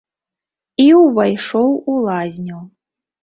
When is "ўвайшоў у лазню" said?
1.01-2.59